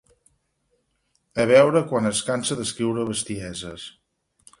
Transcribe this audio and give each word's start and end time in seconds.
A 1.43 1.45
veure 1.51 1.83
quan 1.91 2.09
es 2.11 2.21
cansa 2.31 2.57
d'escriure 2.61 3.05
bestieses. 3.11 3.85